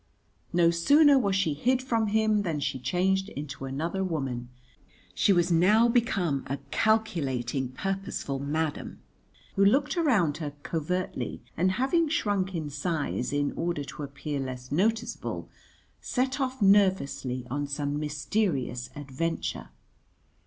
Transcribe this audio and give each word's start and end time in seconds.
No 0.51 0.71
sooner 0.71 1.19
was 1.19 1.35
she 1.35 1.53
hid 1.53 1.79
from 1.79 2.07
him 2.07 2.41
than 2.41 2.59
she 2.59 2.79
changed 2.79 3.29
into 3.29 3.65
another 3.65 4.03
woman; 4.03 4.49
she 5.13 5.31
was 5.31 5.51
now 5.51 5.87
become 5.87 6.43
a 6.47 6.57
calculating 6.71 7.69
purposeful 7.69 8.39
madam, 8.39 8.99
who 9.55 9.63
looked 9.63 9.97
around 9.97 10.37
her 10.37 10.53
covertly 10.63 11.43
and, 11.55 11.73
having 11.73 12.09
shrunk 12.09 12.55
in 12.55 12.71
size 12.71 13.31
in 13.31 13.51
order 13.51 13.83
to 13.83 14.01
appear 14.01 14.39
less 14.39 14.71
noticeable, 14.71 15.51
set 16.01 16.41
off 16.41 16.63
nervously 16.63 17.45
on 17.51 17.67
some 17.67 17.99
mysterious 17.99 18.89
adventure. 18.95 19.69